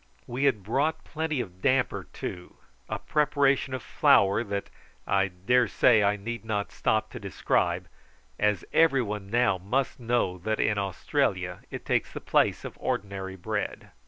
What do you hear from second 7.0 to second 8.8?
to describe, as